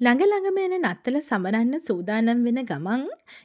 ළඟ 0.00 0.20
ළඟම 0.22 0.58
එන 0.62 0.74
නත්තල 0.78 1.16
සමරන්න 1.18 1.72
සූදානම් 1.82 2.42
වෙන 2.46 2.58
ගමන් 2.66 3.00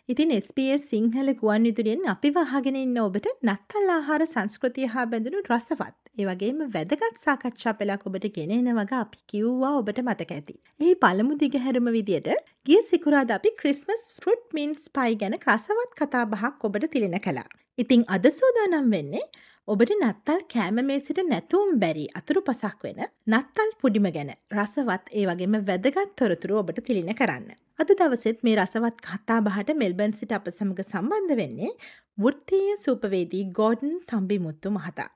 ඉතින් 0.08 0.34
SBS 0.36 0.84
සිංහල 0.90 1.32
ගුවන් 1.40 1.64
විදුලියෙන් 1.68 2.04
අපි 2.12 2.30
වහගෙන 2.36 2.76
ඉන්න 2.78 3.00
ඔබට 3.04 3.28
නත්තල් 3.44 3.88
ආහාර 3.94 4.24
සංස්කෘතිය 4.26 4.86
හා 4.92 5.06
බැඳුණු 5.14 5.40
රසවත් 5.42 5.96
ඒ 6.16 6.28
වගේම 6.28 6.60
වැදගත් 6.76 7.18
සාකච්ඡා 7.22 7.74
පෙළක් 7.80 8.06
ඔබට 8.06 8.28
ගෙනෙන 8.36 8.70
වගේ 8.72 9.00
අපි 9.00 9.20
කිව්වා 9.26 9.72
ඔබට 9.80 10.02
මතක 10.04 10.38
ඇති. 10.38 10.56
එහි 10.80 10.94
පළමු 10.98 11.40
දිගහැරම 11.42 11.90
විදියට 11.98 12.30
ගිය 12.66 12.82
සිකුරාද 12.92 13.34
අපි 13.34 13.54
ක්‍රිස්මස් 13.62 14.04
ෆෘට් 14.20 14.46
මින්ස් 14.54 14.86
පයි 14.92 15.18
ගැන 15.24 15.38
රසවත් 15.40 15.98
කතා 16.00 16.24
බහක් 16.28 16.70
ඔබට 16.70 16.86
තිලෙන 16.94 17.18
කළා. 17.20 17.50
ඉතිං 17.78 18.06
අද 18.10 18.30
සූදානම් 18.32 18.94
වෙන්නේ 18.94 19.26
ඔබට 19.68 19.92
නත්තල් 19.96 20.42
කෑම 20.52 20.80
මේසිට 20.88 21.20
නැතුවම් 21.24 21.70
බැරි 21.82 22.02
අතුරු 22.20 22.40
පසක් 22.48 22.82
වෙන 22.86 22.98
නත්තල් 23.28 23.70
පුඩිම 23.82 24.08
ගැන 24.16 24.32
රසවත් 24.54 25.06
ඒ 25.12 25.24
වගේම 25.30 25.56
වැදගත් 25.70 26.10
තොරතුරු 26.20 26.58
ඔබට 26.62 26.82
තිලින 26.88 27.12
කරන්න. 27.14 27.46
අද 27.80 27.94
දවසෙත් 27.94 28.44
මේ 28.44 28.58
රසවත් 28.58 28.98
කතා 29.06 29.38
බහට 29.46 29.78
මෙල්බන් 29.84 30.16
සිට 30.20 30.36
අප 30.38 30.50
සමඟ 30.52 30.84
සම්බන්ධ 30.86 31.38
වෙන්නේ 31.42 31.72
වෘත්තීය 32.18 32.76
සූපවේදී 32.78 33.46
ගෝඩන් 33.60 33.96
තම්බි 34.12 34.40
මුත්තු 34.40 34.74
මහතා. 34.76 35.08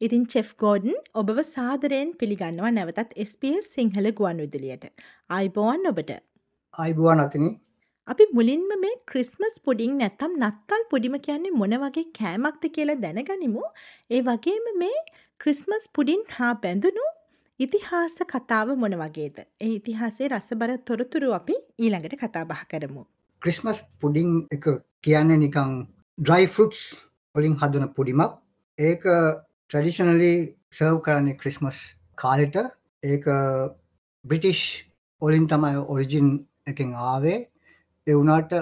ඉතින් 0.00 0.28
චෙෆ් 0.28 0.52
ගෝඩන් 0.58 1.00
ඔබව 1.14 1.40
සාදරයෙන් 1.46 2.12
පිළිගන්නවා 2.20 2.74
නැවතත් 2.76 3.16
SBS 3.26 3.72
සිංහල 3.74 4.12
ගුවන් 4.12 4.44
විදුලියට. 4.44 4.86
අයිබෝවන් 5.30 5.92
ඔබට. 5.92 6.12
අයිබුවන් 6.74 7.26
අතිනි 7.26 7.50
අපි 8.10 8.24
මුලින්ම 8.36 8.70
මේ 8.82 8.94
ක්‍රිස්මස් 9.10 9.54
පුඩිං 9.66 9.92
නැත්තම් 9.98 10.32
නත්තල් 10.40 10.82
පුඩිම 10.92 11.14
කියන්නේ 11.26 11.56
මොන 11.60 11.74
වගේ 11.82 12.06
කෑමක්ද 12.18 12.64
කියලා 12.76 12.98
දැනගනිමු. 13.04 13.62
ඒ 14.10 14.20
වගේම 14.28 14.66
මේ 14.78 14.98
ක්‍රිස්මස් 15.40 15.84
පුඩින් 15.96 16.22
හා 16.36 16.52
බැඳුණු 16.64 17.06
ඉතිහාස 17.60 18.16
කතාව 18.32 18.72
මොන 18.82 18.96
වගේද. 19.02 19.36
ඒ 19.64 19.70
ඉතිහාසේ 19.70 20.28
රසබර 20.28 20.72
තොරතුරු 20.88 21.30
අපි 21.38 21.56
ඊළඟට 21.78 22.16
කතා 22.22 22.44
බහ 22.44 22.64
කරමු. 22.72 23.02
ක්‍රිස්මස් 23.42 23.78
පුඩිං 24.00 24.32
එක 24.50 24.66
කියන්නේ 25.02 25.40
නිකං 25.44 25.70
ඩ්‍රයි 26.18 26.50
ෆෘට්ස් 26.56 26.82
වලින් 27.34 27.56
හදන 27.62 27.86
පුඩිමක් 27.96 28.36
ඒක 28.78 29.06
ට්‍රඩිෂනලි 29.06 30.32
සර්ව් 30.72 30.98
කරන්නේ 31.06 31.38
ක්‍රිස්මස් 31.42 31.78
කාලෙට 32.18 32.56
ඒක 33.02 33.24
බ්‍රිටිෂ් 34.24 34.64
ඔලින් 35.22 35.46
තමයි 35.46 35.86
ඔරිජින් 35.94 36.28
එකෙන් 36.66 36.92
ආවේ 37.06 37.38
එවුනාට 38.10 38.52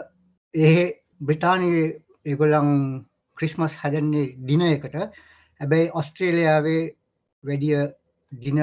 ඒ 0.55 0.85
බ්‍රිටානයේ 1.21 1.87
ඒගොල්ලං 2.27 2.71
ක්‍රිස්මස් 3.37 3.75
හැදන්නේ 3.83 4.27
දින 4.43 4.63
එකට 4.67 4.97
හැබැයි 5.61 5.93
ඔස්ට්‍රේලියාවේ 5.93 6.83
වැඩිය 7.45 7.83
දින 8.33 8.59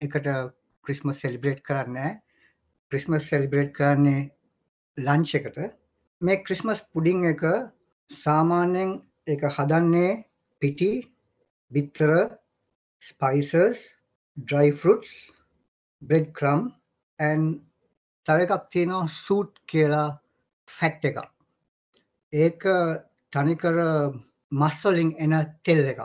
එකට 0.00 0.28
ක්‍රිස්මස් 0.84 1.20
සෙලිබ්‍රේට් 1.20 1.62
කරන්න 1.62 2.20
ක්‍රිස්මස් 2.92 3.28
සෙලිබ්‍රේට් 3.28 3.72
කරන්නේ 3.72 4.30
ලංච් 4.98 5.34
එකට. 5.36 5.58
මේ 6.20 6.42
ක්‍රිස්මස් 6.42 6.80
පුඩිං 6.92 7.24
එක 7.24 7.42
සාමාන්‍යයෙන් 8.10 8.90
එක 9.26 9.42
හදන්නේ 9.48 10.12
පිටි 10.62 10.92
බිත්තර 11.70 12.12
spices 13.02 13.80
dry 14.36 14.70
fruits 14.72 15.12
bread 16.02 16.28
crumbs 16.32 16.62
and 17.18 17.42
තව 18.26 18.46
එකක් 18.46 18.68
තියෙනවා 18.72 19.12
සූට් 19.16 19.52
කියලා 19.66 20.08
ෆැට් 20.68 21.04
එක 21.04 21.18
ඒක 22.32 22.62
තනිකර 23.32 23.76
මස්වලින් 24.52 25.10
එන 25.18 25.34
තෙල් 25.62 25.84
එක 25.92 26.00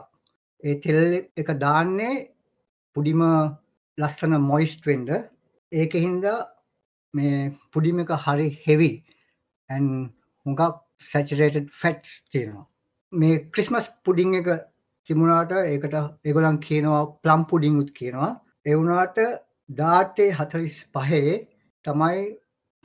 ඒ 0.63 0.75
තෙල් 0.80 1.00
එක 1.38 1.50
දාන්නේ 1.57 2.16
පුඩිම 2.96 3.22
ලස්සන 3.97 4.34
මොයිස්ට් 4.44 4.88
වෙන්ඩ 4.88 5.12
ඒක 5.72 5.94
හින්දා 5.96 6.40
මේ 7.13 7.52
පුඩිම 7.72 8.00
එක 8.00 8.12
හරි 8.18 8.47
හෙවි 8.66 8.91
ඇන් 9.69 9.86
හුඟක් 10.46 10.81
සැචරේටඩ් 11.01 11.69
ෆැට්ස් 11.72 12.12
තියෙනවා. 12.31 12.66
මේ 13.13 13.40
ක්‍රිස්මස් 13.51 13.88
පුඩිං 14.03 14.36
එක 14.36 14.50
තිමුණට 15.07 15.53
ඒකට 15.53 15.96
එගොලන් 16.25 16.59
කියනවා 16.59 17.03
ප්ලම් 17.24 17.46
පුඩිංුත් 17.46 17.90
කියනවා. 17.91 18.31
එවුනාට 18.66 19.18
දාටේ 19.69 20.31
හතරිස් 20.31 20.78
පහේ 20.94 21.47
තමයි 21.85 22.19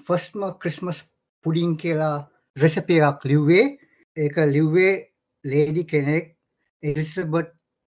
ෆස්ම 0.06 0.41
ක්‍රිස්මස් 0.60 0.99
පුඩින් 1.44 1.77
කියලා 1.77 2.16
රෙසපියක් 2.56 3.25
ලිව්වේ. 3.25 3.66
ඒක 4.16 4.37
ලිව්වේ 4.56 4.93
ලේඩි 5.44 5.84
කෙනෙක් 5.84 6.27
එලිසබට් 6.82 7.50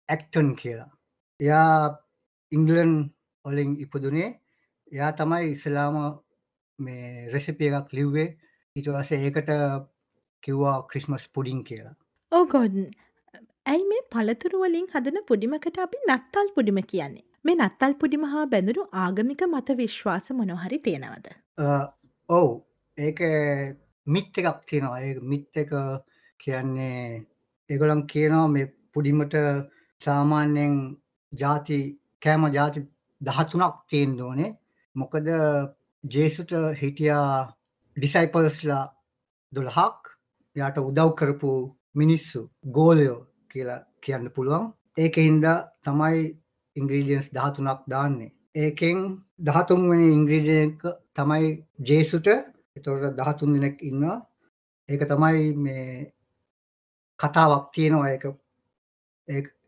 ඇක්ටන් 0.08 0.48
කියලා. 0.60 0.90
එයා 1.40 1.98
ඉංගලන් 2.52 2.92
ඔලින් 3.44 3.70
ඉපදුනේ. 3.84 4.30
එයා 4.92 5.12
තමයි 5.12 5.52
ඉස්ලාම 5.52 5.96
මේ 6.78 7.28
රෙසිපිය 7.34 7.70
එකක් 7.70 7.92
ලිව්වේ. 7.92 8.28
ඉටවස 8.76 9.10
ඒකට 9.12 9.50
කිව්වා 10.42 10.76
ක්‍රිස්මස් 10.90 11.28
පුඩින් 11.34 11.60
කියලා. 11.68 11.94
Oh 12.32 12.38
ඕගොඩන් 12.40 12.90
ඇයි 13.66 13.84
මේ 13.90 14.02
පළතුරුවලින් 14.14 14.86
හදන 14.92 15.18
පුඩිමකට 15.28 15.78
අපි 15.84 15.98
නත්තල් 16.08 16.48
පුඩිම 16.56 16.78
කියන්නේ? 16.92 17.24
මේ 17.46 17.56
නත්තල් 17.56 17.94
පුඩිම 18.00 18.24
හා 18.32 18.44
බැඳුරු 18.52 18.82
ආගමික 19.04 19.42
මත 19.48 19.78
විශ්වාස 19.82 20.26
මොනොහරි 20.40 20.78
තියෙනවද. 20.86 21.26
ඔවු. 22.28 22.52
ඒක 22.98 23.20
මිත් 24.06 24.38
එකක් 24.40 24.60
තියෙනවා. 24.68 25.00
ඒ 25.00 25.14
මිත් 25.30 25.62
එක 25.62 25.72
කියන්නේ 26.40 27.26
එගොලම් 27.70 28.02
කියනවා 28.12 28.46
මේ 28.48 28.72
පුඩිමට 28.92 29.34
සාමාන්‍යයෙන් 30.02 30.74
ජාති 31.32 31.78
කෑම 32.22 32.46
ජාති 32.58 32.80
දහතුනක් 33.20 33.76
තියෙන් 33.90 34.16
දෝනේ 34.18 34.56
මොකද 34.96 35.28
ජේසුට 36.04 36.52
හිටියා 36.80 37.30
ඩිසයිපල්ස්ලා 37.96 38.84
දොළහක්. 39.52 40.02
යාට 40.56 40.78
උදව් 40.80 41.10
කරපු 41.18 41.52
මිනිස්සු 41.94 42.40
ගෝලයෝ 42.76 43.20
කියලා 43.50 43.80
කියන්න 44.04 44.26
පුළුවන්. 44.34 44.72
ඒක 44.96 45.16
හින්දා 45.26 45.58
තමයි 45.84 46.20
ඉංග්‍රීඩියන්ස් 46.76 47.28
දහතුනක් 47.32 47.80
දාන්නේ. 47.88 48.32
ඒකෙන් 48.54 48.98
දහතුන් 49.40 49.82
වන 49.88 50.02
ඉංග්‍රීඩියක 50.08 50.78
තමයි 51.14 51.48
ජේසුට 51.80 52.26
එතොට 52.76 53.16
දහතුන් 53.18 53.54
දෙනෙක් 53.54 53.76
ඉන්නවා. 53.82 54.18
ඒක 54.88 55.02
තමයි 55.04 55.44
මේ 55.56 56.12
කතාවක් 57.20 57.64
තියෙනවා. 57.74 58.08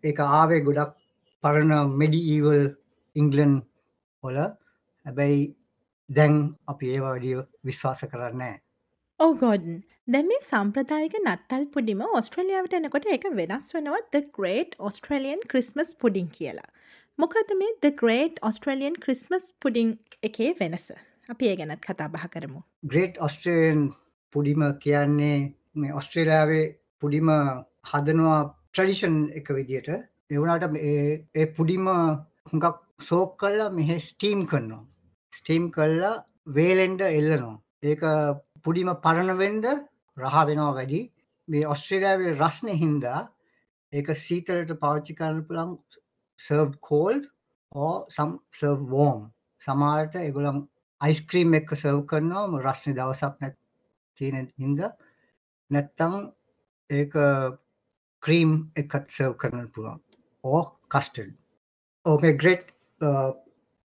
ඒක 0.01 0.19
ආවේ 0.31 0.61
ගොඩක් 0.61 0.95
පරණ 1.45 1.93
මෙඩි 1.95 2.21
ඊවල් 2.35 2.63
ඉංගලන් 3.17 3.55
හොල 4.23 4.37
හැබැයි 5.07 5.43
දැන් 6.11 6.35
අපි 6.67 6.91
ඒවා 6.95 7.13
වැඩිය 7.13 7.39
විශ්වාස 7.65 8.01
කරන්නේ 8.13 8.55
ඕගෝඩන් 9.21 9.79
දැ 10.09 10.23
මේ 10.29 10.41
සම්ප්‍රදායක 10.45 11.15
නත්තල් 11.19 11.65
පුඩිම 11.73 11.99
ඔස්ට්‍රලියාවට 12.19 12.75
එනකොට 12.77 13.07
එක 13.15 13.25
වෙනස් 13.39 13.67
වෙනවත් 13.77 14.07
ද 14.15 14.21
ග්‍රේට් 14.37 14.71
ඔස්ට්‍රලියන් 14.89 15.43
ක්‍රිස්මස් 15.51 15.91
පුඩින් 16.03 16.31
කියලා 16.37 16.69
මොකද 17.19 17.51
මේ 17.63 17.75
ද 17.85 17.91
ග්‍රේට් 17.99 18.39
ඔස්ට්‍රලියන් 18.49 18.97
ක්‍රිස්මස් 19.03 19.51
පුඩිං 19.63 19.91
එකේ 20.29 20.55
වෙනස 20.61 20.87
අපි 21.35 21.51
ඒ 21.51 21.59
ගැනත් 21.61 21.83
කතා 21.87 22.07
බහ 22.15 22.25
කරමු. 22.35 22.63
ග්‍රේට් 22.93 23.21
ඔස්ට්‍රේන් 23.27 23.83
පුඩිම 24.33 24.65
කියන්නේ 24.85 25.37
මේ 25.75 25.93
ඔස්ට්‍රේලියාවේ 26.01 26.65
පුඩිම 27.03 27.35
හදනවා 27.93 28.41
ට්‍රඩිෂන් 28.47 29.21
එක 29.43 29.53
විදියට 29.59 29.93
එවුණට 30.31 30.81
ඒ 30.85 31.47
පුඩිම 31.59 31.93
හුඟක් 32.49 32.81
සෝක් 33.03 33.37
කල්ලා 33.37 33.69
මෙහෙ 33.73 34.01
ස්ටීම් 34.01 34.49
කරනවා. 34.49 34.83
ස්ටීම් 35.33 35.69
කල්ලා 35.77 36.17
වේලෙන්ඩ 36.57 37.07
එල්ලනවා. 37.11 37.55
ඒක 37.85 38.09
පුඩිම 38.65 38.97
පරණවෙන්ඩ 39.05 39.71
රහ 40.23 40.37
වෙනවා 40.51 40.75
වැඩි. 40.79 41.01
මේ 41.49 41.67
ඔස්ට්‍රේලියාවේ 41.75 42.37
රස්නය 42.43 42.75
හින්දා 42.85 43.21
ඒක 43.93 44.09
සීතලට 44.27 44.79
පාච්චි 44.85 45.19
කරන්න 45.19 45.45
පුළන් 45.49 45.75
served 46.39 46.81
cold 46.89 47.25
or 47.73 48.07
some 48.17 48.35
serve 48.53 48.83
warm. 48.95 49.23
සමාරට 49.63 50.15
එගොලම් 50.23 50.59
අයිස්ක්‍රීම් 51.01 51.55
එක්ක 51.59 51.75
සර්ව් 51.83 52.03
කරනවා 52.11 52.63
රශ්න 52.65 52.97
දවසක් 52.99 53.35
නැත් 53.43 53.57
තියෙන 54.21 54.51
හින්ද. 54.61 54.81
නැත්තම් 55.71 56.15
ඒක 56.91 57.15
ක්‍රීම් 58.23 58.53
එකත් 58.83 59.11
සර්ව් 59.17 59.35
කරන 59.41 59.71
පුළුවන්. 59.75 60.01
ඕ 60.45 60.63
කස්ටඩ් 60.93 61.35
ඕ 62.07 62.19
මේ 62.23 62.39
ග්‍රෙට් 62.43 62.75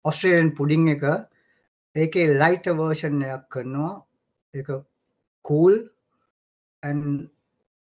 ඔස්ට්‍රේලියන් 0.05 0.53
පුඩිං 0.59 0.89
එක 0.95 1.05
ඒකේ 1.97 2.29
ලයිට 2.41 2.67
වර්ෂණයක් 2.79 3.49
කරනවා. 3.53 3.95
එක 4.55 4.69
කූල් 5.45 5.75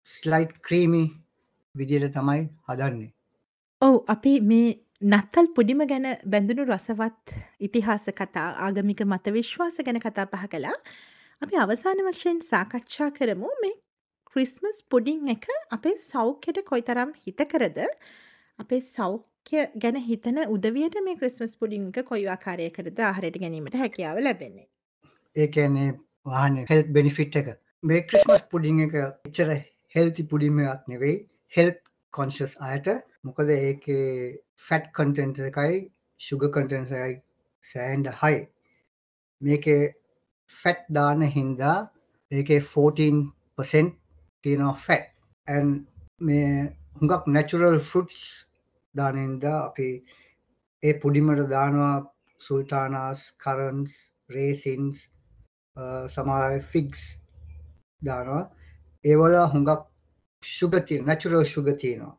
ස්ලයිට් 0.07 0.57
ක්‍රීමි 0.61 1.03
විදියට 1.75 2.13
තමයි 2.13 2.41
හදන්නේ. 2.69 3.11
ඔව් 3.81 3.95
අපි 4.07 4.33
මේ 4.41 4.67
නත්තල් 5.03 5.47
පුඩිම 5.55 5.81
ගැන 5.87 6.05
බැඳුණු 6.25 6.65
රසවත් 6.65 7.33
ඉතිහාස 7.59 8.05
කතා 8.19 8.45
ආගමික 8.67 9.01
මත 9.03 9.33
විශ්වාස 9.33 9.77
ගැන 9.87 9.99
කතා 9.99 10.25
පහ 10.27 10.45
කළා. 10.47 10.77
අපි 11.41 11.55
අවසාන 11.57 12.03
වශයෙන් 12.07 12.39
සාකච්ඡා 12.43 13.09
කරමු 13.11 13.49
මේ 13.63 13.75
ක්‍රිස්මස් 14.27 14.79
පුඩිං 14.89 15.27
එක 15.27 15.47
අපේ 15.71 15.95
සෞඛ්‍යයට 16.03 16.61
කොයිතරම් 16.65 17.11
හිතකරද 17.25 17.81
අපේ 18.59 18.81
සෞඛ්‍ය 18.87 19.67
ගැන 19.77 19.99
හිතන 20.07 20.39
උදවියට 20.47 20.97
මේ 21.03 21.19
ක්‍රිස්මස් 21.19 21.59
පුඩිං 21.59 21.91
එක 21.91 22.07
කොයි 22.07 22.25
ආකාරයකටද 22.29 22.99
ආහාරයට 23.01 23.41
ගැනීමට 23.43 23.77
හැකියාව 23.83 24.23
ලැබෙන්නේ? 24.23 24.67
ඒ 25.35 25.47
කියන්නේ 25.49 25.91
වාහනේ 26.25 26.65
හෙල්ත් 26.69 26.91
බෙනිෆිට් 26.93 27.35
එක 27.35 27.53
මේ 27.85 28.01
ක්‍රිස්මස් 28.03 28.43
පුඩිං 28.51 28.79
එක 28.83 28.93
එච්චර 28.99 29.49
හෙල්ති 29.95 30.23
පුඩිම 30.29 30.61
එකක් 30.61 30.87
නෙවෙයි 30.91 31.17
හෙල්ත් 31.53 31.81
කොන්ශස් 32.13 32.53
අයට. 32.61 32.87
මොකද 33.23 33.49
ඒකේ 33.51 34.05
ෆැට් 34.67 34.87
කන්ටෙන්ට 34.91 35.41
එකයි 35.41 35.75
ශුග 36.19 36.45
කන්ටෙන්ට 36.49 36.93
එකයි 36.93 37.15
සෑන්ඩ 37.63 38.09
හයි 38.21 38.39
මේකේ 39.41 39.83
ෆැට් 40.49 40.81
දාන 40.89 41.21
හින්දා 41.35 41.77
ඒකේ 42.31 42.61
14% 42.63 43.93
තියෙනවා 44.43 44.73
ෆැට් 44.79 45.11
ඇන් 45.47 45.69
මේ 46.21 46.49
හුඟක් 46.97 47.27
නැචුරල් 47.29 47.77
ෆෘට්ස් 47.81 48.23
දානන්දා 48.95 49.59
අපි 49.59 49.89
ඒ 50.83 50.93
පුඩිමට 51.03 51.43
දානවා 51.49 51.93
සුල්ටානාස් 52.41 53.21
කරන්ස් 53.37 53.93
රේසින්ස් 54.29 55.05
සමාරයි 56.09 56.65
ෆික්ස් 56.73 57.05
දානවා. 58.05 58.43
ඒවල 59.05 59.35
හුඟක් 59.53 59.81
ශුගතිය 60.43 60.99
නැචුරල් 61.01 61.45
ශුග 61.45 61.67
තියෙනවා. 61.75 62.15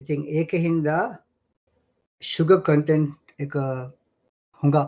ඉතින් 0.00 0.20
ඒක 0.28 0.50
හින්දා 0.58 1.04
ශුග 2.22 2.50
කන්ටෙන්් 2.60 3.02
එක 3.38 3.52
හුඟක් 4.62 4.78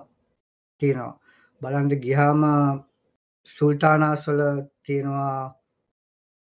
තියෙනවා. 0.80 1.18
බලන්ට 1.62 2.02
ගිහාම 2.04 2.42
සුල්ටානාස්වල 3.46 4.40
තියෙනවා 4.84 5.54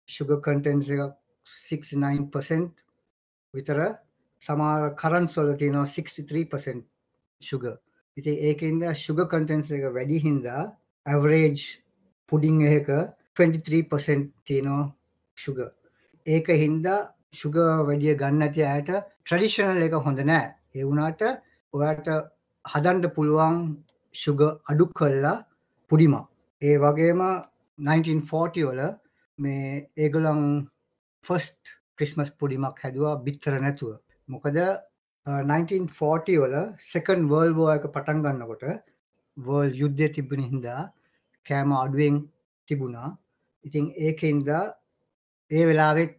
ශුග 0.09 0.31
කන්ටෙන්ස් 0.41 0.87
එකක් 0.89 1.13
69% 1.47 2.71
විතර. 3.53 3.79
සමාර 4.41 4.95
කරන්ස්වල 4.95 5.49
තියෙනවා 5.57 5.87
63% 5.87 6.83
ශුග 7.41 7.65
ඉති 8.17 8.33
ඒකන්ද 8.41 8.83
ශුග 8.95 9.19
කන්ටෙන්ස් 9.27 9.71
එක 9.71 9.85
වැඩි 9.89 10.19
හින්දා 10.19 10.63
ඇවරේජ් 11.05 11.63
පුඩිං 12.31 12.61
එක 12.69 12.89
23% 13.37 14.23
තියෙනවා 14.45 14.85
ශුග 15.37 15.59
ඒක 16.27 16.47
හින්දා 16.63 16.99
ශුග 17.33 17.57
වැඩිය 17.87 18.15
ගන්න 18.21 18.45
ඇති 18.45 18.63
අයට 18.69 18.89
ට්‍රඩිෂනල් 18.93 19.83
එක 19.87 19.95
හොඳ 20.05 20.19
නෑ. 20.29 20.47
ඒ 20.75 20.83
වුණාට 20.83 21.21
ඔයාට 21.73 22.07
හදන්ඩ 22.65 23.13
පුළුවන් 23.15 23.59
ශුග 24.15 24.41
අඩු 24.71 24.85
කල්ලා 24.99 25.35
පුඩිම 25.91 26.15
ඒ 26.61 26.75
වගේම 26.77 27.21
1940 27.79 28.67
වල 28.69 28.81
මේ 29.39 29.71
ඒගොලං 29.97 30.43
ෆස්ට් 31.25 31.73
ක්‍රිස්මස් 31.97 32.31
පුඩිමක් 32.39 32.83
හැදවා 32.83 33.15
බිත්තර 33.25 33.53
නැතුව. 33.57 33.93
මොකද 34.29 34.57
1940 35.27 36.41
වල 36.43 36.55
සෙකන් 36.91 37.29
වර්ල් 37.31 37.53
වෝ 37.57 37.69
එක 37.75 37.85
පටන් 37.93 38.23
ගන්නකොට 38.25 38.63
වර්ල් 39.37 39.71
යුද්ධය 39.81 40.07
තිබෙන 40.15 40.43
හින්දා 40.49 40.81
කෑම 41.45 41.71
අඩුවෙන් 41.75 42.17
තිබුණා. 42.67 43.09
ඉතින් 43.65 43.85
ඒකෙන්දා 43.97 44.63
ඒ 45.51 45.63
වෙලාවෙත් 45.69 46.13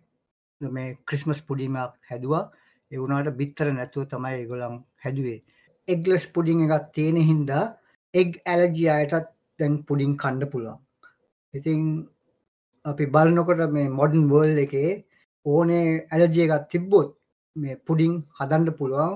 මේ 0.61 0.97
ක්‍රිස්මස් 1.07 1.41
පුඩිමක් 1.49 1.93
හැදවා. 2.11 2.45
එවුණට 2.93 3.37
බිත්තර 3.41 3.67
නැතුව 3.71 4.05
තමයි 4.13 4.35
ඒගොලම් 4.37 4.77
හැදුවේ. 5.05 5.39
එග්ලස් 5.89 6.25
පුඩිං 6.35 6.65
එකත් 6.67 6.87
තියෙන 6.95 7.19
හින්දා 7.31 7.65
එක් 8.15 8.31
ඇලජි 8.45 8.87
අයටත් 8.97 9.29
දැන් 9.61 9.75
පුඩින් 9.89 10.13
කණ්ඩ 10.23 10.51
පුළුවන්. 10.53 10.79
ඉතින් 11.55 11.81
අපි 12.85 13.05
බලනකොට 13.15 13.63
මේ 13.77 13.95
මොඩන් 13.99 14.29
වර්ල් 14.33 14.59
එකේ 14.67 14.91
ඕනේ 15.47 15.87
ඇලජිය 16.13 16.45
එකත් 16.47 16.69
තිබ්බොත් 16.73 17.11
මේ 17.57 17.81
පුඩිං 17.87 18.15
හදන්ඩ 18.39 18.77
පුළුවන් 18.79 19.15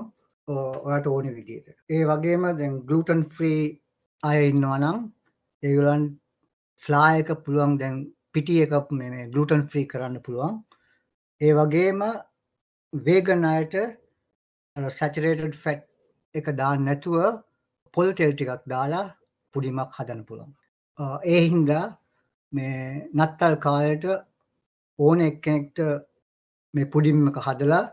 ඔයට 0.87 1.07
ඕන 1.07 1.27
විදියට. 1.37 1.67
ඒ 1.89 2.03
වගේම 2.09 2.43
දැන් 2.59 2.73
ගලටන් 2.87 3.21
ෆ්‍රී 3.33 3.61
අය 4.23 4.39
ඉන්නවා 4.51 4.77
නම් 4.81 4.97
ඒගලන් 5.63 6.03
ෆ්ලා 6.83 7.09
එක 7.21 7.29
පුළුවන් 7.45 7.77
දැන් 7.81 7.95
පිටිය 8.33 8.61
එක 8.65 8.73
මේ 8.91 9.29
ගලටන් 9.33 9.63
ෆ්‍රී 9.71 9.87
කරන්න 9.91 10.21
පුළුවන්. 10.25 10.55
ඒ 11.41 11.53
වගේම 11.59 12.01
වේගන් 12.93 13.45
අයට 13.53 13.75
සැචරේටඩ් 14.99 15.57
ෆැට් 15.63 15.83
එක 16.35 16.47
දා 16.59 16.73
නැතුව 16.77 17.17
පොල් 17.93 18.13
තෙල් 18.19 18.33
ටිකක් 18.33 18.63
දාලා 18.73 19.05
පුඩිමක් 19.53 19.97
හදන 19.97 20.21
පුළුවන්. 20.29 20.53
ඒ 21.25 21.41
හින්දා 21.47 21.85
මේ 22.53 23.09
නත්තල් 23.17 23.55
කාලයට 23.65 24.05
ඕන 24.99 25.21
එක්කෙනෙක්ට 25.21 25.79
මේ 26.73 26.91
පුඩිම්මක 26.93 27.37
හදලා 27.47 27.85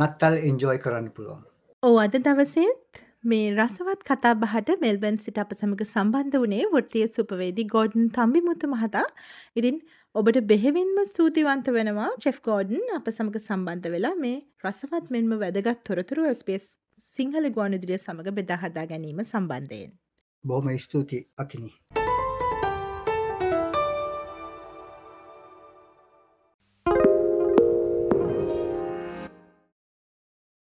නත්තල් 0.00 0.34
එන්ජෝයි 0.48 0.82
කරන්න 0.84 1.10
පුළුවන්. 1.16 1.42
ඕ 1.82 1.96
අද 2.04 2.16
දවසේත් 2.26 3.05
මේ 3.26 3.46
රසවත් 3.52 4.02
කතා 4.08 4.34
බහට 4.36 4.80
මෙල්බන් 4.82 5.18
සිට 5.18 5.38
අප 5.42 5.52
සමඟ 5.54 5.84
සම්බන්ධ 5.86 6.38
වනේ 6.42 6.70
වෘතිය 6.72 7.06
සුපවේදි 7.10 7.64
ගෝඩන් 7.72 8.08
තම්බිමුතු 8.16 8.70
මහතා 8.72 9.04
ඉතින් 9.56 9.78
ඔබට 10.14 10.40
බෙහෙවින්ම 10.50 11.02
ස්තුතිවන්ත 11.10 11.70
වෙනවා 11.76 12.08
චෙෆ් 12.18 12.40
ගෝඩන් 12.42 12.96
අප 12.96 13.12
සමඟ 13.12 13.42
සම්බන්ධ 13.42 13.92
වෙලා 13.94 14.14
මේ 14.16 14.38
රසවත් 14.64 15.14
මෙන්ම 15.16 15.36
වැදගත් 15.36 15.84
තොරතුරු 15.84 16.32
ස්පේස් 16.34 16.66
සිංහල 17.06 17.52
ගුවනුදිරිය 17.52 17.98
සමඟ 17.98 18.32
බෙදාහදා 18.32 18.86
ගැනීම 18.86 19.22
සම්බන්ධයෙන්. 19.24 19.94
බොහොම 20.44 20.74
ස්තුති 20.78 21.24
අතිනි. 21.36 21.72